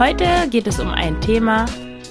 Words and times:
Heute 0.00 0.48
geht 0.48 0.66
es 0.66 0.80
um 0.80 0.88
ein 0.88 1.20
Thema, 1.20 1.66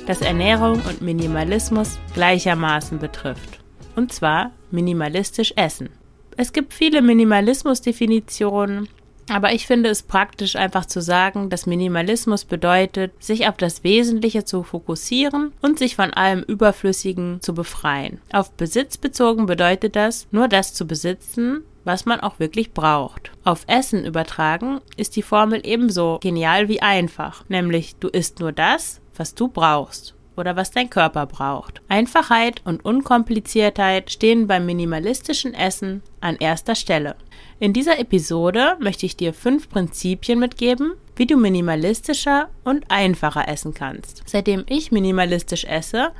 das 0.05 0.21
Ernährung 0.21 0.79
und 0.87 1.01
Minimalismus 1.01 1.97
gleichermaßen 2.13 2.99
betrifft. 2.99 3.61
Und 3.95 4.13
zwar 4.13 4.51
minimalistisch 4.69 5.53
Essen. 5.55 5.89
Es 6.37 6.53
gibt 6.53 6.75
viele 6.75 7.01
Minimalismus-Definitionen, 7.01 8.87
aber 9.27 9.53
ich 9.53 9.65
finde 9.65 9.89
es 9.89 10.03
praktisch 10.03 10.55
einfach 10.55 10.85
zu 10.85 11.01
sagen, 11.01 11.49
dass 11.49 11.65
Minimalismus 11.65 12.45
bedeutet, 12.45 13.11
sich 13.23 13.47
auf 13.47 13.57
das 13.57 13.83
Wesentliche 13.83 14.45
zu 14.45 14.61
fokussieren 14.61 15.51
und 15.63 15.79
sich 15.79 15.95
von 15.95 16.13
allem 16.13 16.43
Überflüssigen 16.43 17.41
zu 17.41 17.55
befreien. 17.55 18.21
Auf 18.31 18.51
Besitz 18.51 18.97
bezogen 18.97 19.47
bedeutet 19.47 19.95
das, 19.95 20.27
nur 20.29 20.47
das 20.47 20.75
zu 20.75 20.85
besitzen, 20.85 21.63
was 21.89 22.05
man 22.05 22.19
auch 22.19 22.37
wirklich 22.37 22.71
braucht. 22.71 23.31
Auf 23.43 23.63
Essen 23.65 24.05
übertragen 24.05 24.79
ist 24.95 25.15
die 25.15 25.23
Formel 25.23 25.59
ebenso 25.63 26.19
genial 26.21 26.69
wie 26.69 26.83
einfach, 26.83 27.43
nämlich 27.49 27.95
du 27.95 28.09
isst 28.09 28.39
nur 28.39 28.51
das, 28.51 29.01
was 29.17 29.33
du 29.33 29.47
brauchst 29.47 30.13
oder 30.37 30.55
was 30.55 30.69
dein 30.69 30.91
Körper 30.91 31.25
braucht. 31.25 31.81
Einfachheit 31.87 32.61
und 32.63 32.85
Unkompliziertheit 32.85 34.11
stehen 34.11 34.45
beim 34.45 34.67
minimalistischen 34.67 35.55
Essen 35.55 36.03
an 36.21 36.35
erster 36.35 36.75
Stelle. 36.75 37.15
In 37.59 37.73
dieser 37.73 37.97
Episode 37.97 38.77
möchte 38.79 39.07
ich 39.07 39.17
dir 39.17 39.33
fünf 39.33 39.67
Prinzipien 39.67 40.37
mitgeben, 40.37 40.93
wie 41.15 41.25
du 41.25 41.37
minimalistischer 41.37 42.49
und 42.63 42.85
einfacher 42.89 43.47
essen 43.47 43.73
kannst. 43.73 44.21
Seitdem 44.27 44.63
ich 44.69 44.91
minimalistisch 44.91 45.65
esse, 45.65 46.11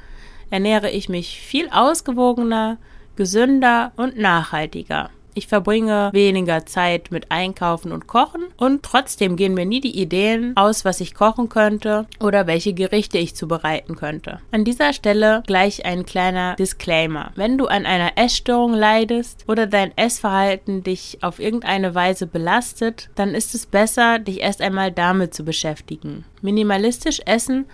ernähre 0.49 0.89
ich 0.89 1.09
mich 1.09 1.39
viel 1.39 1.69
ausgewogener, 1.69 2.79
gesünder 3.15 3.91
und 3.97 4.17
nachhaltiger. 4.17 5.11
Ich 5.39 5.47
verbringe 5.47 6.09
weniger 6.11 6.65
Zeit 6.65 7.11
mit 7.11 7.31
Einkaufen 7.31 7.93
und 7.93 8.07
Kochen 8.07 8.43
und 8.57 8.83
trotzdem 8.83 9.37
gehen 9.37 9.53
mir 9.53 9.65
nie 9.65 9.79
die 9.79 9.97
Ideen 9.97 10.51
aus, 10.57 10.83
was 10.83 10.99
ich 10.99 11.15
kochen 11.15 11.47
könnte 11.47 12.07
oder 12.19 12.45
welche 12.45 12.73
Gerichte 12.73 13.17
ich 13.19 13.35
zubereiten 13.35 13.95
könnte. 13.95 14.41
An 14.51 14.65
dieser 14.65 14.91
Stelle 14.91 15.41
gleich 15.47 15.85
ein 15.85 16.05
kleiner 16.05 16.57
Disclaimer. 16.57 17.31
Wenn 17.35 17.57
du 17.57 17.67
an 17.67 17.85
einer 17.85 18.17
Essstörung 18.17 18.73
leidest 18.73 19.45
oder 19.47 19.65
dein 19.65 19.97
Essverhalten 19.97 20.83
dich 20.83 21.19
auf 21.21 21.39
irgendeine 21.39 21.95
Weise 21.95 22.27
belastet, 22.27 23.09
dann 23.15 23.33
ist 23.33 23.55
es 23.55 23.65
besser, 23.65 24.19
dich 24.19 24.41
erst 24.41 24.61
einmal 24.61 24.91
damit 24.91 25.33
zu 25.33 25.45
beschäftigen. 25.45 26.25
Minimalistisch 26.41 27.21
essen 27.25 27.65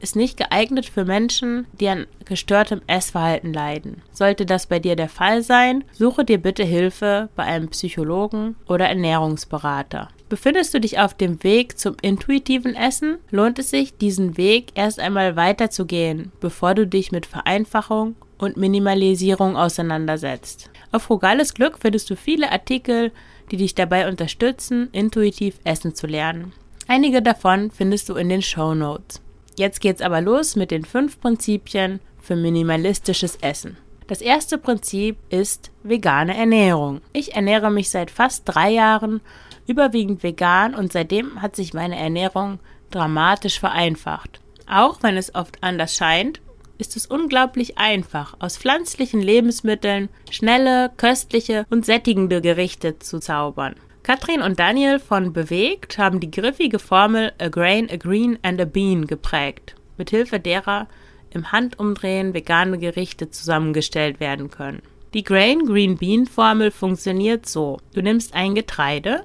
ist 0.00 0.16
nicht 0.16 0.36
geeignet 0.36 0.86
für 0.86 1.04
Menschen, 1.04 1.66
die 1.80 1.88
an 1.88 2.06
gestörtem 2.24 2.82
Essverhalten 2.86 3.52
leiden. 3.52 4.02
Sollte 4.12 4.46
das 4.46 4.66
bei 4.66 4.78
dir 4.78 4.96
der 4.96 5.08
Fall 5.08 5.42
sein, 5.42 5.84
suche 5.92 6.24
dir 6.24 6.38
bitte 6.38 6.64
Hilfe 6.64 7.28
bei 7.36 7.44
einem 7.44 7.68
Psychologen 7.68 8.56
oder 8.66 8.88
Ernährungsberater. 8.88 10.08
Befindest 10.28 10.74
du 10.74 10.80
dich 10.80 10.98
auf 10.98 11.14
dem 11.14 11.42
Weg 11.44 11.78
zum 11.78 11.96
intuitiven 12.02 12.74
Essen, 12.74 13.18
lohnt 13.30 13.58
es 13.58 13.70
sich, 13.70 13.96
diesen 13.96 14.36
Weg 14.36 14.72
erst 14.74 14.98
einmal 14.98 15.36
weiterzugehen, 15.36 16.32
bevor 16.40 16.74
du 16.74 16.86
dich 16.86 17.12
mit 17.12 17.26
Vereinfachung 17.26 18.16
und 18.38 18.56
Minimalisierung 18.56 19.56
auseinandersetzt. 19.56 20.70
Auf 20.90 21.04
Frugales 21.04 21.54
Glück 21.54 21.78
findest 21.80 22.10
du 22.10 22.16
viele 22.16 22.50
Artikel, 22.50 23.12
die 23.50 23.56
dich 23.56 23.74
dabei 23.74 24.08
unterstützen, 24.08 24.88
intuitiv 24.90 25.58
essen 25.64 25.94
zu 25.94 26.06
lernen. 26.06 26.52
Einige 26.88 27.22
davon 27.22 27.70
findest 27.70 28.08
du 28.08 28.14
in 28.14 28.28
den 28.28 28.42
Show 28.42 28.74
Notes. 28.74 29.20
Jetzt 29.56 29.80
geht's 29.80 30.02
aber 30.02 30.20
los 30.20 30.56
mit 30.56 30.70
den 30.70 30.84
fünf 30.84 31.20
Prinzipien 31.20 32.00
für 32.20 32.36
minimalistisches 32.36 33.36
Essen. 33.36 33.78
Das 34.06 34.20
erste 34.20 34.58
Prinzip 34.58 35.16
ist 35.30 35.72
vegane 35.82 36.36
Ernährung. 36.36 37.00
Ich 37.12 37.34
ernähre 37.34 37.70
mich 37.70 37.90
seit 37.90 38.10
fast 38.10 38.42
drei 38.44 38.70
Jahren 38.70 39.20
überwiegend 39.66 40.22
vegan 40.22 40.74
und 40.74 40.92
seitdem 40.92 41.42
hat 41.42 41.56
sich 41.56 41.74
meine 41.74 41.96
Ernährung 41.96 42.60
dramatisch 42.90 43.58
vereinfacht. 43.58 44.40
Auch 44.68 45.02
wenn 45.02 45.16
es 45.16 45.34
oft 45.34 45.62
anders 45.62 45.96
scheint, 45.96 46.40
ist 46.78 46.96
es 46.96 47.06
unglaublich 47.06 47.78
einfach, 47.78 48.36
aus 48.38 48.58
pflanzlichen 48.58 49.20
Lebensmitteln 49.20 50.08
schnelle, 50.30 50.92
köstliche 50.96 51.66
und 51.70 51.86
sättigende 51.86 52.40
Gerichte 52.40 52.98
zu 52.98 53.18
zaubern. 53.18 53.74
Katrin 54.06 54.40
und 54.40 54.60
Daniel 54.60 55.00
von 55.00 55.32
Bewegt 55.32 55.98
haben 55.98 56.20
die 56.20 56.30
griffige 56.30 56.78
Formel 56.78 57.32
A 57.40 57.48
Grain, 57.48 57.90
a 57.90 57.96
Green 57.96 58.38
and 58.42 58.60
a 58.60 58.64
Bean 58.64 59.08
geprägt, 59.08 59.74
mithilfe 59.98 60.38
derer 60.38 60.86
im 61.30 61.50
Handumdrehen 61.50 62.32
vegane 62.32 62.78
Gerichte 62.78 63.30
zusammengestellt 63.30 64.20
werden 64.20 64.48
können. 64.48 64.80
Die 65.12 65.24
Grain 65.24 65.66
Green 65.66 65.96
Bean 65.96 66.26
Formel 66.26 66.70
funktioniert 66.70 67.46
so. 67.46 67.80
Du 67.94 68.00
nimmst 68.00 68.32
ein 68.32 68.54
Getreide, 68.54 69.24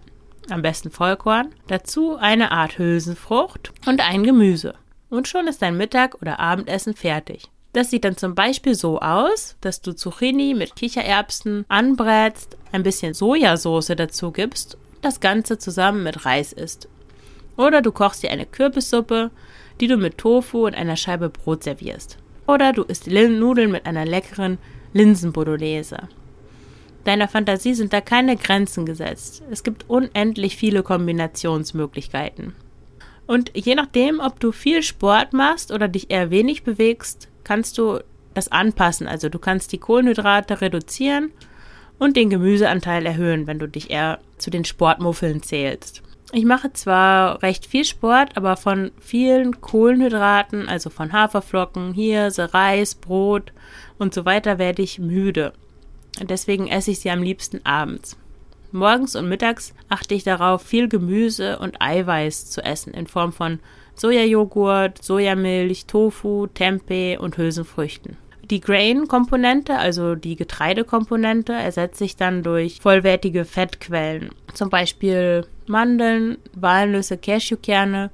am 0.50 0.64
besten 0.64 0.90
Vollkorn, 0.90 1.54
dazu 1.68 2.16
eine 2.16 2.50
Art 2.50 2.80
Hülsenfrucht 2.80 3.72
und 3.86 4.02
ein 4.02 4.24
Gemüse. 4.24 4.74
Und 5.12 5.28
schon 5.28 5.46
ist 5.46 5.62
dein 5.62 5.78
Mittag- 5.78 6.20
oder 6.24 6.40
Abendessen 6.40 6.96
fertig. 6.96 7.52
Das 7.74 7.90
sieht 7.90 8.04
dann 8.04 8.18
zum 8.18 8.36
Beispiel 8.36 8.76
so 8.76 9.00
aus, 9.00 9.56
dass 9.62 9.82
du 9.82 9.94
Zucchini 9.94 10.54
mit 10.54 10.76
Kichererbsen 10.76 11.66
anbrätst, 11.70 12.58
ein 12.72 12.84
bisschen 12.84 13.14
Sojasauce 13.14 13.94
dazu 13.96 14.32
gibst, 14.32 14.78
das 15.02 15.20
Ganze 15.20 15.58
zusammen 15.58 16.04
mit 16.04 16.26
Reis 16.26 16.52
isst. 16.52 16.90
Oder 17.58 17.82
du 17.82 17.92
kochst 17.92 18.24
dir 18.24 18.32
eine 18.32 18.46
Kürbissuppe, 18.46 19.32
die 19.80 19.88
du 19.88 19.98
mit 19.98 20.18
Tofu 20.18 20.66
und 20.66 20.76
einer 20.76 20.98
Scheibe 20.98 21.30
Brot 21.30 21.64
servierst. 21.64 22.18
Oder 22.48 22.74
du 22.74 22.84
isst 22.84 23.08
Nudeln 23.08 23.72
mit 23.72 23.86
einer 23.86 24.06
leckeren 24.06 24.58
Linsenbolognese. 24.94 26.10
Deiner 27.06 27.28
Fantasie 27.28 27.74
sind 27.74 27.94
da 27.94 28.02
keine 28.02 28.36
Grenzen 28.36 28.86
gesetzt. 28.86 29.42
Es 29.50 29.64
gibt 29.64 29.90
unendlich 29.90 30.58
viele 30.58 30.84
Kombinationsmöglichkeiten. 30.84 32.54
Und 33.26 33.52
je 33.56 33.76
nachdem, 33.76 34.20
ob 34.20 34.40
du 34.40 34.52
viel 34.52 34.84
Sport 34.84 35.34
machst 35.34 35.72
oder 35.72 35.88
dich 35.88 36.12
eher 36.12 36.30
wenig 36.30 36.64
bewegst, 36.64 37.31
kannst 37.44 37.78
du 37.78 38.00
das 38.34 38.52
anpassen. 38.52 39.08
Also 39.08 39.30
du 39.30 39.40
kannst 39.40 39.72
die 39.72 39.78
Kohlenhydrate 39.78 40.62
reduzieren 40.62 41.32
und 42.00 42.16
den 42.16 42.30
Gemüseanteil 42.30 43.06
erhöhen, 43.06 43.48
wenn 43.48 43.60
du 43.60 43.68
dich 43.68 43.90
eher 43.90 44.20
zu 44.38 44.50
den 44.50 44.66
Sportmuffeln 44.66 45.44
zählst. 45.44 46.02
Ich 46.34 46.46
mache 46.46 46.72
zwar 46.72 47.44
recht 47.44 47.66
viel 47.66 47.84
Sport, 47.84 48.38
aber 48.38 48.56
von 48.56 48.92
vielen 49.02 49.60
Kohlenhydraten, 49.60 50.70
also 50.70 50.90
von 50.90 51.12
Haferflocken, 51.12 51.94
Hirse, 51.94 52.54
Reis, 52.54 52.96
Brot 52.96 53.52
und 53.98 54.14
so 54.14 54.24
weiter, 54.24 54.58
werde 54.58 54.82
ich 54.82 54.98
müde. 54.98 55.52
Deswegen 56.22 56.68
esse 56.68 56.92
ich 56.92 57.00
sie 57.00 57.12
am 57.12 57.22
liebsten 57.22 57.60
abends. 57.66 58.18
Morgens 58.72 59.18
und 59.18 59.28
mittags 59.28 59.74
achte 59.90 60.16
ich 60.16 60.24
darauf, 60.24 60.62
viel 60.62 60.88
Gemüse 60.88 61.60
und 61.60 61.82
Eiweiß 61.82 62.50
zu 62.50 62.64
essen 62.64 62.94
in 62.94 63.08
Form 63.08 63.34
von 63.34 63.60
Sojajoghurt, 63.96 65.04
Sojamilch, 65.04 65.86
Tofu, 65.86 66.48
Tempeh 66.48 67.18
und 67.18 67.38
Hülsenfrüchten. 67.38 68.18
Die 68.52 68.60
Grain-Komponente, 68.60 69.78
also 69.78 70.16
die 70.16 70.36
Getreidekomponente, 70.36 71.54
ersetzt 71.54 71.98
sich 71.98 72.18
dann 72.18 72.44
durch 72.44 72.80
vollwertige 72.82 73.46
Fettquellen, 73.46 74.30
zum 74.54 74.70
Beispiel 74.70 75.46
Mandeln, 75.68 76.38
Walnüsse, 76.54 77.18
Cashewkerne, 77.18 78.10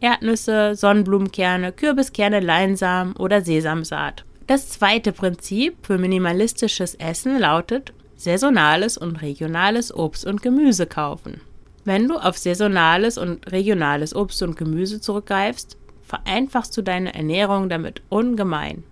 Erdnüsse, 0.00 0.74
Sonnenblumenkerne, 0.74 1.72
Kürbiskerne, 1.72 2.40
Leinsamen 2.40 3.14
oder 3.16 3.42
Sesamsaat. 3.42 4.24
Das 4.46 4.68
zweite 4.68 5.12
Prinzip 5.12 5.76
für 5.82 5.98
minimalistisches 5.98 6.94
Essen 6.94 7.38
lautet 7.38 7.92
saisonales 8.16 8.96
und 8.96 9.16
regionales 9.22 9.94
Obst 9.94 10.26
und 10.26 10.42
Gemüse 10.42 10.86
kaufen. 10.86 11.40
Wenn 11.84 12.08
du 12.08 12.16
auf 12.16 12.38
saisonales 12.38 13.18
und 13.18 13.50
regionales 13.52 14.14
Obst 14.16 14.42
und 14.42 14.56
Gemüse 14.56 15.00
zurückgreifst, 15.00 15.76
vereinfachst 16.02 16.76
du 16.76 16.82
deine 16.82 17.14
Ernährung 17.14 17.68
damit 17.68 18.02
ungemein. 18.08 18.84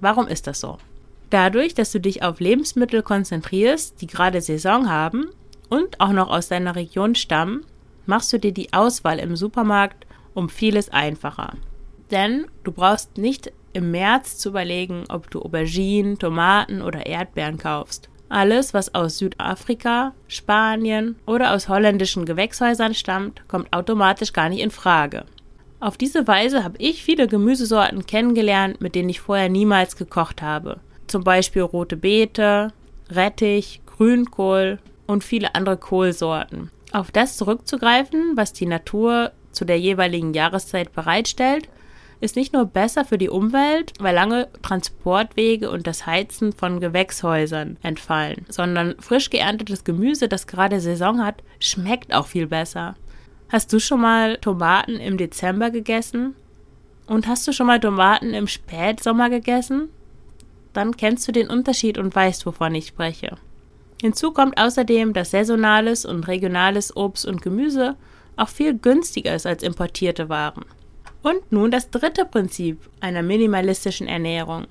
Warum 0.00 0.28
ist 0.28 0.46
das 0.46 0.60
so? 0.60 0.78
Dadurch, 1.30 1.74
dass 1.74 1.92
du 1.92 2.00
dich 2.00 2.22
auf 2.22 2.40
Lebensmittel 2.40 3.02
konzentrierst, 3.02 4.00
die 4.00 4.06
gerade 4.06 4.40
Saison 4.40 4.88
haben 4.90 5.30
und 5.68 6.00
auch 6.00 6.12
noch 6.12 6.28
aus 6.28 6.48
deiner 6.48 6.76
Region 6.76 7.14
stammen, 7.14 7.64
machst 8.04 8.32
du 8.32 8.38
dir 8.38 8.52
die 8.52 8.72
Auswahl 8.72 9.18
im 9.18 9.36
Supermarkt 9.36 10.06
um 10.34 10.48
vieles 10.50 10.90
einfacher. 10.90 11.54
Denn 12.10 12.46
du 12.62 12.72
brauchst 12.72 13.16
nicht 13.16 13.52
im 13.72 13.90
März 13.90 14.38
zu 14.38 14.50
überlegen, 14.50 15.04
ob 15.08 15.30
du 15.30 15.42
Auberginen, 15.42 16.18
Tomaten 16.18 16.82
oder 16.82 17.06
Erdbeeren 17.06 17.58
kaufst. 17.58 18.08
Alles, 18.28 18.74
was 18.74 18.94
aus 18.94 19.18
Südafrika, 19.18 20.12
Spanien 20.26 21.16
oder 21.26 21.52
aus 21.54 21.68
holländischen 21.68 22.24
Gewächshäusern 22.24 22.94
stammt, 22.94 23.46
kommt 23.48 23.72
automatisch 23.72 24.32
gar 24.32 24.48
nicht 24.48 24.60
in 24.60 24.70
Frage. 24.70 25.24
Auf 25.78 25.96
diese 25.96 26.26
Weise 26.26 26.64
habe 26.64 26.78
ich 26.78 27.04
viele 27.04 27.28
Gemüsesorten 27.28 28.06
kennengelernt, 28.06 28.80
mit 28.80 28.94
denen 28.94 29.08
ich 29.08 29.20
vorher 29.20 29.48
niemals 29.48 29.96
gekocht 29.96 30.42
habe. 30.42 30.80
Zum 31.06 31.22
Beispiel 31.22 31.62
rote 31.62 31.96
Beete, 31.96 32.72
Rettich, 33.10 33.80
Grünkohl 33.86 34.78
und 35.06 35.22
viele 35.22 35.54
andere 35.54 35.76
Kohlsorten. 35.76 36.70
Auf 36.92 37.10
das 37.10 37.36
zurückzugreifen, 37.36 38.32
was 38.36 38.52
die 38.52 38.66
Natur 38.66 39.32
zu 39.52 39.64
der 39.64 39.78
jeweiligen 39.78 40.34
Jahreszeit 40.34 40.92
bereitstellt, 40.92 41.68
ist 42.20 42.36
nicht 42.36 42.52
nur 42.52 42.64
besser 42.64 43.04
für 43.04 43.18
die 43.18 43.28
Umwelt, 43.28 43.92
weil 44.00 44.14
lange 44.14 44.48
Transportwege 44.62 45.70
und 45.70 45.86
das 45.86 46.06
Heizen 46.06 46.52
von 46.52 46.80
Gewächshäusern 46.80 47.76
entfallen, 47.82 48.46
sondern 48.48 48.94
frisch 49.00 49.30
geerntetes 49.30 49.84
Gemüse, 49.84 50.28
das 50.28 50.46
gerade 50.46 50.80
Saison 50.80 51.24
hat, 51.24 51.42
schmeckt 51.60 52.14
auch 52.14 52.26
viel 52.26 52.46
besser. 52.46 52.96
Hast 53.48 53.72
du 53.72 53.78
schon 53.78 54.00
mal 54.00 54.38
Tomaten 54.38 54.96
im 54.96 55.18
Dezember 55.18 55.70
gegessen? 55.70 56.34
Und 57.06 57.28
hast 57.28 57.46
du 57.46 57.52
schon 57.52 57.68
mal 57.68 57.78
Tomaten 57.78 58.34
im 58.34 58.48
Spätsommer 58.48 59.30
gegessen? 59.30 59.88
Dann 60.72 60.96
kennst 60.96 61.28
du 61.28 61.32
den 61.32 61.48
Unterschied 61.48 61.98
und 61.98 62.14
weißt, 62.14 62.44
wovon 62.46 62.74
ich 62.74 62.88
spreche. 62.88 63.36
Hinzu 64.00 64.32
kommt 64.32 64.58
außerdem, 64.58 65.12
dass 65.12 65.30
saisonales 65.30 66.04
und 66.04 66.26
regionales 66.28 66.96
Obst 66.96 67.24
und 67.24 67.40
Gemüse 67.40 67.96
auch 68.36 68.48
viel 68.48 68.76
günstiger 68.76 69.34
ist 69.34 69.46
als 69.46 69.62
importierte 69.62 70.28
Waren. 70.28 70.64
Und 71.26 71.50
nun 71.50 71.72
das 71.72 71.90
dritte 71.90 72.24
Prinzip 72.24 72.88
einer 73.00 73.24
minimalistischen 73.24 74.06
Ernährung. 74.06 74.68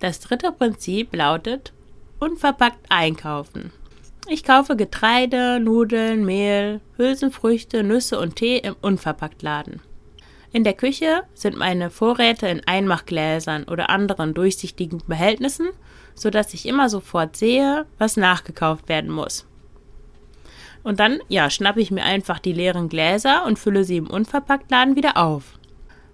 Das 0.00 0.20
dritte 0.20 0.52
Prinzip 0.52 1.16
lautet 1.16 1.72
unverpackt 2.18 2.84
einkaufen. 2.90 3.72
Ich 4.28 4.44
kaufe 4.44 4.76
Getreide, 4.76 5.60
Nudeln, 5.60 6.26
Mehl, 6.26 6.82
Hülsenfrüchte, 6.98 7.84
Nüsse 7.84 8.20
und 8.20 8.36
Tee 8.36 8.58
im 8.58 8.76
Unverpacktladen. 8.82 9.80
In 10.52 10.62
der 10.62 10.74
Küche 10.74 11.22
sind 11.32 11.56
meine 11.56 11.88
Vorräte 11.88 12.48
in 12.48 12.60
Einmachgläsern 12.66 13.64
oder 13.64 13.88
anderen 13.88 14.34
durchsichtigen 14.34 15.02
Behältnissen, 15.06 15.70
so 16.14 16.28
dass 16.28 16.52
ich 16.52 16.66
immer 16.66 16.90
sofort 16.90 17.34
sehe, 17.34 17.86
was 17.96 18.18
nachgekauft 18.18 18.90
werden 18.90 19.10
muss. 19.10 19.46
Und 20.82 21.00
dann, 21.00 21.20
ja, 21.28 21.48
schnappe 21.48 21.80
ich 21.80 21.90
mir 21.90 22.04
einfach 22.04 22.40
die 22.40 22.52
leeren 22.52 22.90
Gläser 22.90 23.46
und 23.46 23.58
fülle 23.58 23.84
sie 23.84 23.96
im 23.96 24.10
Unverpacktladen 24.10 24.96
wieder 24.96 25.16
auf. 25.16 25.58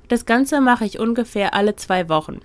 Das 0.09 0.27
Ganze 0.27 0.61
mache 0.61 0.85
ich 0.85 0.99
ungefähr 0.99 1.55
alle 1.55 1.77
zwei 1.77 2.09
Wochen. 2.09 2.41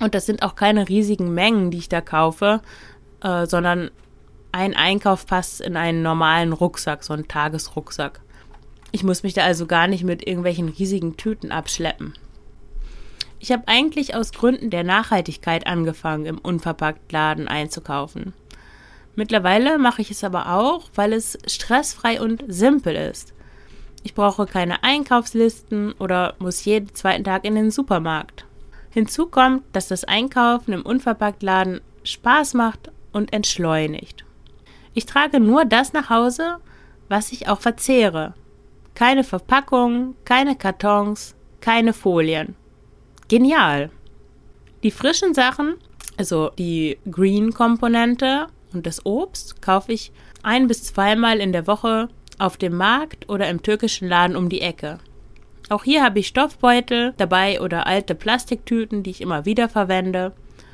Und 0.00 0.14
das 0.14 0.26
sind 0.26 0.42
auch 0.42 0.54
keine 0.54 0.88
riesigen 0.88 1.34
Mengen, 1.34 1.70
die 1.70 1.78
ich 1.78 1.88
da 1.88 2.00
kaufe, 2.00 2.60
äh, 3.22 3.46
sondern 3.46 3.90
ein 4.52 4.74
Einkauf 4.74 5.26
passt 5.26 5.60
in 5.60 5.76
einen 5.76 6.02
normalen 6.02 6.52
Rucksack, 6.52 7.02
so 7.02 7.12
einen 7.12 7.28
Tagesrucksack. 7.28 8.20
Ich 8.92 9.04
muss 9.04 9.22
mich 9.22 9.34
da 9.34 9.42
also 9.42 9.66
gar 9.66 9.88
nicht 9.88 10.04
mit 10.04 10.26
irgendwelchen 10.26 10.68
riesigen 10.68 11.16
Tüten 11.16 11.50
abschleppen. 11.50 12.14
Ich 13.38 13.52
habe 13.52 13.64
eigentlich 13.66 14.14
aus 14.14 14.32
Gründen 14.32 14.70
der 14.70 14.84
Nachhaltigkeit 14.84 15.66
angefangen, 15.66 16.24
im 16.24 16.38
Unverpacktladen 16.38 17.48
einzukaufen. 17.48 18.32
Mittlerweile 19.14 19.78
mache 19.78 20.02
ich 20.02 20.10
es 20.10 20.24
aber 20.24 20.54
auch, 20.54 20.88
weil 20.94 21.12
es 21.12 21.38
stressfrei 21.46 22.20
und 22.20 22.44
simpel 22.48 22.96
ist. 22.96 23.34
Ich 24.06 24.14
brauche 24.14 24.46
keine 24.46 24.84
Einkaufslisten 24.84 25.90
oder 25.94 26.34
muss 26.38 26.64
jeden 26.64 26.94
zweiten 26.94 27.24
Tag 27.24 27.44
in 27.44 27.56
den 27.56 27.72
Supermarkt. 27.72 28.44
Hinzu 28.90 29.26
kommt, 29.26 29.64
dass 29.72 29.88
das 29.88 30.04
Einkaufen 30.04 30.74
im 30.74 30.82
Unverpacktladen 30.82 31.80
Spaß 32.04 32.54
macht 32.54 32.92
und 33.12 33.32
entschleunigt. 33.32 34.24
Ich 34.94 35.06
trage 35.06 35.40
nur 35.40 35.64
das 35.64 35.92
nach 35.92 36.08
Hause, 36.08 36.58
was 37.08 37.32
ich 37.32 37.48
auch 37.48 37.58
verzehre. 37.58 38.34
Keine 38.94 39.24
Verpackungen, 39.24 40.14
keine 40.24 40.54
Kartons, 40.54 41.34
keine 41.60 41.92
Folien. 41.92 42.54
Genial. 43.26 43.90
Die 44.84 44.92
frischen 44.92 45.34
Sachen, 45.34 45.74
also 46.16 46.50
die 46.56 46.96
Green-Komponente 47.10 48.46
und 48.72 48.86
das 48.86 49.04
Obst, 49.04 49.60
kaufe 49.60 49.92
ich 49.92 50.12
ein 50.44 50.68
bis 50.68 50.84
zweimal 50.84 51.40
in 51.40 51.52
der 51.52 51.66
Woche 51.66 52.08
auf 52.38 52.56
dem 52.56 52.76
Markt 52.76 53.28
oder 53.28 53.48
im 53.48 53.62
türkischen 53.62 54.08
Laden 54.08 54.36
um 54.36 54.48
die 54.48 54.60
Ecke. 54.60 54.98
Auch 55.68 55.84
hier 55.84 56.04
habe 56.04 56.20
ich 56.20 56.28
Stoffbeutel 56.28 57.14
dabei 57.16 57.60
oder 57.60 57.86
alte 57.86 58.14
Plastiktüten, 58.14 59.02
die 59.02 59.10
ich 59.10 59.20
immer 59.20 59.44
wieder 59.44 59.68
verwende, 59.68 60.32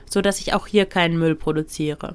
so 0.09 0.21
dass 0.21 0.41
ich 0.41 0.53
auch 0.55 0.67
hier 0.67 0.87
keinen 0.87 1.19
Müll 1.19 1.35
produziere. 1.35 2.15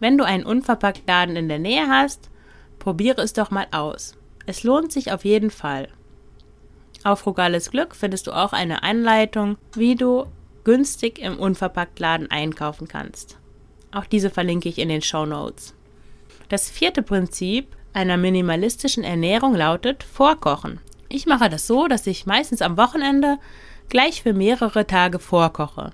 Wenn 0.00 0.16
du 0.16 0.24
einen 0.24 0.44
Unverpacktladen 0.44 1.36
in 1.36 1.48
der 1.48 1.58
Nähe 1.58 1.88
hast, 1.88 2.30
probiere 2.78 3.22
es 3.22 3.32
doch 3.32 3.50
mal 3.50 3.66
aus. 3.72 4.16
Es 4.46 4.62
lohnt 4.62 4.92
sich 4.92 5.12
auf 5.12 5.24
jeden 5.24 5.50
Fall. 5.50 5.88
Auf 7.04 7.20
Frugales 7.20 7.70
Glück 7.70 7.94
findest 7.94 8.26
du 8.26 8.32
auch 8.32 8.52
eine 8.52 8.82
Anleitung, 8.82 9.58
wie 9.74 9.94
du 9.94 10.26
günstig 10.64 11.18
im 11.18 11.38
Unverpacktladen 11.38 12.30
einkaufen 12.30 12.88
kannst. 12.88 13.38
Auch 13.92 14.06
diese 14.06 14.30
verlinke 14.30 14.68
ich 14.68 14.78
in 14.78 14.88
den 14.88 15.02
Show 15.02 15.24
Notes. 15.26 15.74
Das 16.48 16.70
vierte 16.70 17.02
Prinzip 17.02 17.68
einer 17.96 18.18
minimalistischen 18.18 19.02
Ernährung 19.02 19.54
lautet 19.54 20.04
Vorkochen. 20.04 20.80
Ich 21.08 21.24
mache 21.26 21.48
das 21.48 21.66
so, 21.66 21.88
dass 21.88 22.06
ich 22.06 22.26
meistens 22.26 22.60
am 22.60 22.76
Wochenende 22.76 23.38
gleich 23.88 24.22
für 24.22 24.34
mehrere 24.34 24.86
Tage 24.86 25.18
vorkoche. 25.18 25.92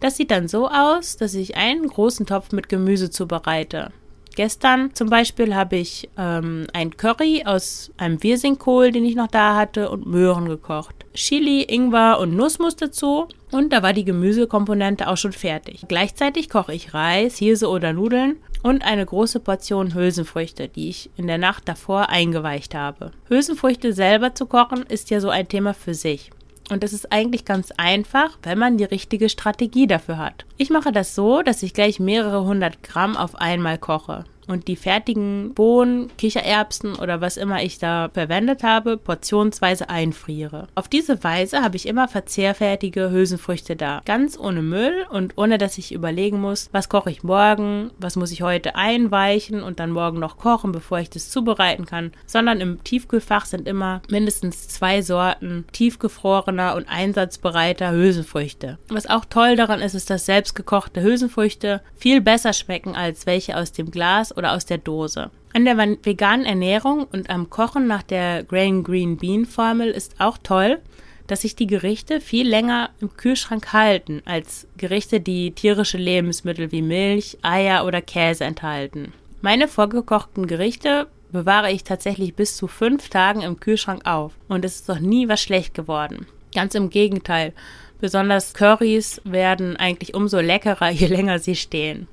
Das 0.00 0.16
sieht 0.16 0.30
dann 0.30 0.48
so 0.48 0.68
aus, 0.68 1.16
dass 1.16 1.34
ich 1.34 1.56
einen 1.56 1.86
großen 1.86 2.26
Topf 2.26 2.52
mit 2.52 2.68
Gemüse 2.68 3.08
zubereite. 3.08 3.90
Gestern 4.34 4.94
zum 4.94 5.08
Beispiel 5.08 5.54
habe 5.54 5.76
ich 5.76 6.10
ähm, 6.18 6.66
ein 6.72 6.96
Curry 6.96 7.44
aus 7.46 7.90
einem 7.96 8.22
Wirsingkohl, 8.22 8.90
den 8.90 9.04
ich 9.04 9.14
noch 9.14 9.28
da 9.28 9.56
hatte, 9.56 9.90
und 9.90 10.06
Möhren 10.06 10.46
gekocht. 10.46 10.94
Chili, 11.14 11.62
Ingwer 11.62 12.18
und 12.18 12.34
Nussmus 12.34 12.76
dazu. 12.76 13.28
Und 13.50 13.72
da 13.72 13.82
war 13.82 13.92
die 13.92 14.04
Gemüsekomponente 14.04 15.08
auch 15.08 15.18
schon 15.18 15.32
fertig. 15.32 15.84
Gleichzeitig 15.86 16.48
koche 16.48 16.74
ich 16.74 16.94
Reis, 16.94 17.36
Hirse 17.36 17.68
oder 17.68 17.92
Nudeln 17.92 18.36
und 18.62 18.84
eine 18.84 19.04
große 19.04 19.40
Portion 19.40 19.94
Hülsenfrüchte, 19.94 20.68
die 20.68 20.88
ich 20.88 21.10
in 21.16 21.26
der 21.26 21.38
Nacht 21.38 21.68
davor 21.68 22.08
eingeweicht 22.08 22.74
habe. 22.74 23.12
Hülsenfrüchte 23.28 23.92
selber 23.92 24.34
zu 24.34 24.46
kochen 24.46 24.84
ist 24.84 25.10
ja 25.10 25.20
so 25.20 25.30
ein 25.30 25.48
Thema 25.48 25.74
für 25.74 25.94
sich. 25.94 26.30
Und 26.70 26.84
es 26.84 26.92
ist 26.92 27.12
eigentlich 27.12 27.44
ganz 27.44 27.72
einfach, 27.76 28.38
wenn 28.42 28.58
man 28.58 28.78
die 28.78 28.84
richtige 28.84 29.28
Strategie 29.28 29.86
dafür 29.86 30.18
hat. 30.18 30.46
Ich 30.56 30.70
mache 30.70 30.92
das 30.92 31.14
so, 31.14 31.42
dass 31.42 31.62
ich 31.62 31.74
gleich 31.74 32.00
mehrere 32.00 32.44
hundert 32.44 32.82
Gramm 32.82 33.16
auf 33.16 33.34
einmal 33.34 33.78
koche 33.78 34.24
und 34.46 34.68
die 34.68 34.76
fertigen 34.76 35.54
Bohnen, 35.54 36.10
Kichererbsen 36.16 36.94
oder 36.96 37.20
was 37.20 37.36
immer 37.36 37.62
ich 37.62 37.78
da 37.78 38.10
verwendet 38.12 38.62
habe, 38.62 38.96
portionsweise 38.96 39.88
einfriere. 39.88 40.68
Auf 40.74 40.88
diese 40.88 41.22
Weise 41.24 41.62
habe 41.62 41.76
ich 41.76 41.86
immer 41.86 42.08
verzehrfertige 42.08 43.10
Hülsenfrüchte 43.10 43.76
da. 43.76 44.02
Ganz 44.04 44.38
ohne 44.38 44.62
Müll 44.62 45.06
und 45.10 45.34
ohne 45.36 45.58
dass 45.58 45.78
ich 45.78 45.92
überlegen 45.92 46.40
muss, 46.40 46.68
was 46.72 46.88
koche 46.88 47.10
ich 47.10 47.22
morgen, 47.22 47.90
was 47.98 48.16
muss 48.16 48.32
ich 48.32 48.42
heute 48.42 48.74
einweichen 48.74 49.62
und 49.62 49.80
dann 49.80 49.90
morgen 49.90 50.18
noch 50.18 50.38
kochen, 50.38 50.72
bevor 50.72 50.98
ich 50.98 51.10
das 51.10 51.30
zubereiten 51.30 51.86
kann, 51.86 52.12
sondern 52.26 52.60
im 52.60 52.82
Tiefkühlfach 52.82 53.46
sind 53.46 53.68
immer 53.68 54.02
mindestens 54.10 54.68
zwei 54.68 55.02
Sorten 55.02 55.64
tiefgefrorener 55.72 56.74
und 56.74 56.88
einsatzbereiter 56.88 57.92
Hülsenfrüchte. 57.92 58.78
Was 58.88 59.06
auch 59.06 59.24
toll 59.24 59.56
daran 59.56 59.80
ist, 59.80 59.94
ist, 59.94 60.10
dass 60.10 60.26
selbstgekochte 60.26 61.02
Hülsenfrüchte 61.02 61.82
viel 61.94 62.20
besser 62.20 62.52
schmecken 62.52 62.94
als 62.96 63.26
welche 63.26 63.56
aus 63.56 63.72
dem 63.72 63.90
Glas 63.90 64.31
oder 64.36 64.52
aus 64.52 64.66
der 64.66 64.78
Dose. 64.78 65.30
An 65.54 65.64
der 65.64 65.76
veganen 65.76 66.46
Ernährung 66.46 67.06
und 67.12 67.28
am 67.28 67.50
Kochen 67.50 67.86
nach 67.86 68.02
der 68.02 68.42
Grain 68.44 68.82
Green 68.82 69.16
Bean 69.16 69.44
Formel 69.44 69.90
ist 69.90 70.14
auch 70.18 70.38
toll, 70.42 70.80
dass 71.26 71.42
sich 71.42 71.56
die 71.56 71.66
Gerichte 71.66 72.20
viel 72.20 72.48
länger 72.48 72.90
im 73.00 73.16
Kühlschrank 73.16 73.72
halten 73.72 74.22
als 74.24 74.66
Gerichte, 74.76 75.20
die 75.20 75.52
tierische 75.52 75.98
Lebensmittel 75.98 76.72
wie 76.72 76.82
Milch, 76.82 77.38
Eier 77.42 77.86
oder 77.86 78.02
Käse 78.02 78.44
enthalten. 78.44 79.12
Meine 79.40 79.68
vorgekochten 79.68 80.46
Gerichte 80.46 81.06
bewahre 81.30 81.72
ich 81.72 81.84
tatsächlich 81.84 82.34
bis 82.34 82.56
zu 82.56 82.66
fünf 82.66 83.08
Tagen 83.08 83.42
im 83.42 83.58
Kühlschrank 83.60 84.06
auf 84.06 84.32
und 84.48 84.64
es 84.64 84.76
ist 84.76 84.88
noch 84.88 85.00
nie 85.00 85.28
was 85.28 85.40
schlecht 85.40 85.74
geworden. 85.74 86.26
Ganz 86.54 86.74
im 86.74 86.90
Gegenteil. 86.90 87.52
Besonders 88.00 88.52
Currys 88.52 89.20
werden 89.24 89.76
eigentlich 89.76 90.14
umso 90.14 90.40
leckerer, 90.40 90.90
je 90.90 91.06
länger 91.06 91.38
sie 91.38 91.56
stehen 91.56 92.08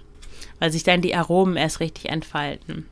weil 0.59 0.71
sich 0.71 0.83
dann 0.83 1.01
die 1.01 1.15
Aromen 1.15 1.55
erst 1.57 1.79
richtig 1.79 2.09
entfalten. 2.09 2.85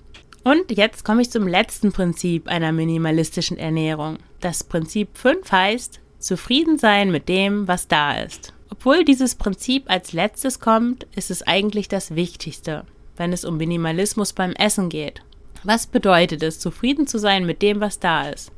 Und 0.43 0.71
jetzt 0.71 1.03
komme 1.03 1.21
ich 1.21 1.29
zum 1.29 1.47
letzten 1.47 1.91
Prinzip 1.91 2.47
einer 2.47 2.71
minimalistischen 2.71 3.57
Ernährung. 3.57 4.17
Das 4.39 4.63
Prinzip 4.63 5.09
5 5.17 5.51
heißt 5.51 5.99
zufrieden 6.19 6.77
sein 6.77 7.11
mit 7.11 7.27
dem, 7.27 7.67
was 7.67 7.87
da 7.87 8.17
ist. 8.17 8.53
Obwohl 8.69 9.03
dieses 9.03 9.35
Prinzip 9.35 9.83
als 9.87 10.13
letztes 10.13 10.59
kommt, 10.59 11.05
ist 11.15 11.31
es 11.31 11.43
eigentlich 11.43 11.87
das 11.89 12.15
Wichtigste, 12.15 12.85
wenn 13.17 13.33
es 13.33 13.45
um 13.45 13.57
Minimalismus 13.57 14.33
beim 14.33 14.53
Essen 14.53 14.89
geht. 14.89 15.21
Was 15.63 15.87
bedeutet 15.87 16.43
es, 16.43 16.59
zufrieden 16.59 17.07
zu 17.07 17.17
sein 17.17 17.45
mit 17.45 17.61
dem, 17.61 17.79
was 17.79 17.99
da 17.99 18.29
ist? 18.29 18.51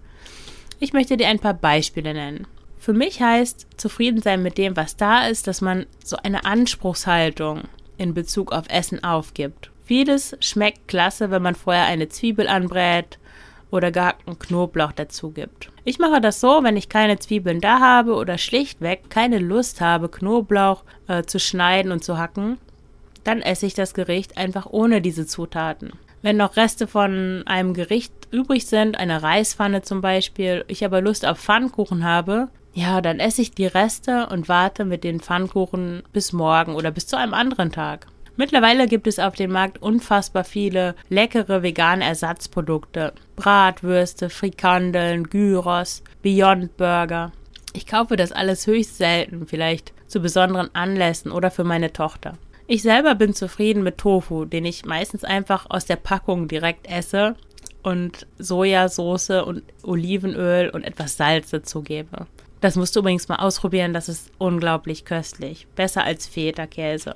Ich 0.79 0.93
möchte 0.93 1.17
dir 1.17 1.27
ein 1.27 1.39
paar 1.39 1.53
Beispiele 1.53 2.13
nennen. 2.13 2.48
für 2.77 2.93
mich 2.93 3.22
heißt 3.22 3.67
zufrieden 3.77 4.22
sein 4.22 4.41
mit 4.41 4.58
dem, 4.58 4.77
was 4.77 4.96
da 4.96 5.27
ist, 5.27 5.48
dass 5.48 5.60
man 5.60 5.86
so 6.03 6.17
eine 6.17 6.46
Anspruchshaltung 6.46 7.63
in 8.00 8.13
Bezug 8.13 8.51
auf 8.51 8.65
Essen 8.70 9.03
aufgibt. 9.03 9.72
Vieles 9.86 10.36
schmeckt 10.39 10.88
klasse, 10.88 11.32
wenn 11.32 11.41
man 11.41 11.56
vorher 11.56 11.86
eine 11.86 12.10
Zwiebel 12.10 12.48
anbrät 12.48 13.20
oder 13.72 13.91
gehackten 13.91 14.39
Knoblauch 14.39 14.91
dazu 14.91 15.32
gibt. 15.32 15.70
Ich 15.84 16.00
mache 16.00 16.22
das 16.22 16.39
so, 16.39 16.63
wenn 16.63 16.77
ich 16.77 16.89
keine 16.89 17.20
Zwiebeln 17.20 17.62
da 17.62 17.79
habe 17.79 18.15
oder 18.15 18.38
schlichtweg 18.38 19.10
keine 19.10 19.39
Lust 19.39 19.82
habe, 19.82 20.10
Knoblauch 20.10 20.84
äh, 21.08 21.24
zu 21.24 21.39
schneiden 21.39 21.91
und 21.91 22.03
zu 22.03 22.18
hacken, 22.18 22.58
dann 23.24 23.41
esse 23.41 23.65
ich 23.65 23.74
das 23.74 23.94
Gericht 23.94 24.38
einfach 24.38 24.65
ohne 24.65 25.01
diese 25.01 25.27
Zutaten. 25.27 25.91
Wenn 26.22 26.38
noch 26.38 26.58
Reste 26.58 26.88
von 26.88 27.44
einem 27.46 27.74
Gericht 27.74 28.13
übrig 28.32 28.68
sind, 28.68 28.98
eine 28.98 29.24
Reispfanne 29.24 29.82
zum 29.82 30.01
Beispiel, 30.01 30.65
ich 30.68 30.84
aber 30.84 31.01
Lust 31.01 31.25
auf 31.25 31.39
Pfannkuchen 31.39 32.03
habe, 32.03 32.50
ja, 32.73 33.01
dann 33.01 33.19
esse 33.19 33.41
ich 33.41 33.51
die 33.51 33.65
Reste 33.65 34.27
und 34.27 34.47
warte 34.47 34.85
mit 34.85 35.03
den 35.03 35.19
Pfannkuchen 35.19 36.03
bis 36.13 36.33
morgen 36.33 36.75
oder 36.75 36.91
bis 36.91 37.07
zu 37.07 37.17
einem 37.17 37.33
anderen 37.33 37.71
Tag. 37.71 38.07
Mittlerweile 38.38 38.88
gibt 38.88 39.05
es 39.05 39.19
auf 39.19 39.35
dem 39.35 39.51
Markt 39.51 39.81
unfassbar 39.81 40.45
viele 40.45 40.95
leckere 41.09 41.61
vegane 41.61 42.05
Ersatzprodukte. 42.05 43.11
Bratwürste, 43.35 44.29
Frikandeln, 44.29 45.25
Gyros, 45.25 46.03
Beyond 46.21 46.77
Burger. 46.77 47.33
Ich 47.73 47.85
kaufe 47.85 48.15
das 48.15 48.31
alles 48.31 48.65
höchst 48.65 48.97
selten, 48.97 49.45
vielleicht 49.45 49.91
zu 50.07 50.21
besonderen 50.21 50.73
Anlässen 50.73 51.31
oder 51.31 51.51
für 51.51 51.65
meine 51.65 51.91
Tochter. 51.91 52.38
Ich 52.65 52.81
selber 52.81 53.15
bin 53.15 53.33
zufrieden 53.33 53.83
mit 53.83 53.97
Tofu, 53.97 54.45
den 54.45 54.63
ich 54.63 54.85
meistens 54.85 55.23
einfach 55.23 55.65
aus 55.69 55.85
der 55.85 55.97
Packung 55.97 56.47
direkt 56.47 56.88
esse 56.88 57.35
und 57.83 58.27
Sojasauce 58.38 59.43
und 59.43 59.63
Olivenöl 59.83 60.69
und 60.69 60.83
etwas 60.83 61.17
Salz 61.17 61.49
dazu 61.49 61.81
gebe. 61.81 62.27
Das 62.61 62.75
musst 62.75 62.95
du 62.95 62.99
übrigens 62.99 63.27
mal 63.27 63.37
ausprobieren, 63.37 63.93
das 63.93 64.09
ist 64.09 64.31
unglaublich 64.37 65.05
köstlich. 65.05 65.67
Besser 65.75 66.03
als 66.03 66.27
Feta-Käse. 66.27 67.15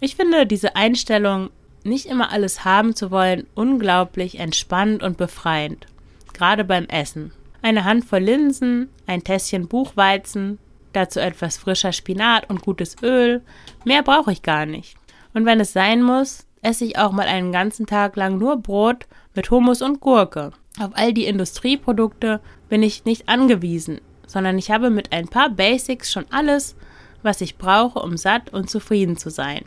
Ich 0.00 0.16
finde 0.16 0.46
diese 0.46 0.76
Einstellung, 0.76 1.50
nicht 1.82 2.06
immer 2.06 2.30
alles 2.32 2.64
haben 2.64 2.94
zu 2.94 3.10
wollen, 3.10 3.46
unglaublich 3.54 4.38
entspannt 4.38 5.02
und 5.02 5.16
befreiend. 5.16 5.86
Gerade 6.32 6.64
beim 6.64 6.86
Essen. 6.86 7.32
Eine 7.62 7.84
Handvoll 7.84 8.20
Linsen, 8.20 8.90
ein 9.06 9.24
Tässchen 9.24 9.68
Buchweizen, 9.68 10.58
dazu 10.92 11.20
etwas 11.20 11.56
frischer 11.56 11.92
Spinat 11.92 12.48
und 12.50 12.62
gutes 12.62 12.96
Öl. 13.02 13.42
Mehr 13.84 14.02
brauche 14.02 14.32
ich 14.32 14.42
gar 14.42 14.66
nicht. 14.66 14.96
Und 15.34 15.46
wenn 15.46 15.60
es 15.60 15.72
sein 15.72 16.02
muss, 16.02 16.46
esse 16.62 16.84
ich 16.84 16.98
auch 16.98 17.12
mal 17.12 17.26
einen 17.26 17.52
ganzen 17.52 17.86
Tag 17.86 18.16
lang 18.16 18.38
nur 18.38 18.56
Brot 18.56 19.06
mit 19.34 19.50
Hummus 19.50 19.82
und 19.82 20.00
Gurke. 20.00 20.52
Auf 20.78 20.90
all 20.94 21.12
die 21.12 21.26
Industrieprodukte 21.26 22.40
bin 22.68 22.82
ich 22.82 23.04
nicht 23.04 23.28
angewiesen, 23.28 24.00
sondern 24.26 24.58
ich 24.58 24.70
habe 24.70 24.90
mit 24.90 25.12
ein 25.12 25.28
paar 25.28 25.50
Basics 25.50 26.12
schon 26.12 26.26
alles, 26.30 26.76
was 27.22 27.40
ich 27.40 27.56
brauche, 27.56 28.00
um 28.00 28.16
satt 28.16 28.52
und 28.52 28.70
zufrieden 28.70 29.16
zu 29.16 29.30
sein. 29.30 29.64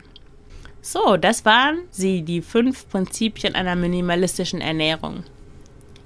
So, 0.82 1.16
das 1.16 1.44
waren 1.44 1.80
sie, 1.90 2.22
die 2.22 2.40
fünf 2.40 2.88
Prinzipien 2.88 3.54
einer 3.54 3.76
minimalistischen 3.76 4.60
Ernährung. 4.60 5.24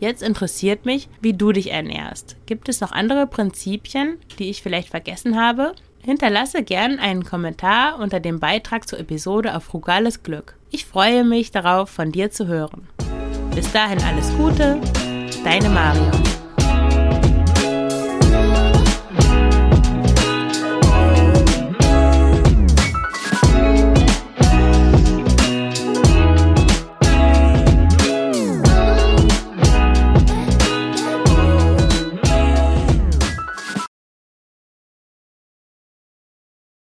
Jetzt 0.00 0.22
interessiert 0.22 0.84
mich, 0.84 1.08
wie 1.20 1.32
du 1.32 1.52
dich 1.52 1.70
ernährst. 1.70 2.36
Gibt 2.46 2.68
es 2.68 2.80
noch 2.80 2.92
andere 2.92 3.26
Prinzipien, 3.26 4.18
die 4.38 4.50
ich 4.50 4.62
vielleicht 4.62 4.88
vergessen 4.88 5.40
habe? 5.40 5.74
Hinterlasse 6.02 6.62
gern 6.62 6.98
einen 6.98 7.24
Kommentar 7.24 7.98
unter 7.98 8.20
dem 8.20 8.40
Beitrag 8.40 8.86
zur 8.86 8.98
Episode 8.98 9.56
auf 9.56 9.64
Frugales 9.64 10.22
Glück. 10.22 10.56
Ich 10.70 10.84
freue 10.84 11.24
mich 11.24 11.50
darauf, 11.52 11.88
von 11.88 12.12
dir 12.12 12.30
zu 12.30 12.46
hören. 12.46 12.88
Bis 13.54 13.70
dahin 13.72 14.02
alles 14.02 14.30
Gute, 14.36 14.80
deine 15.44 15.70
Marion. 15.70 16.33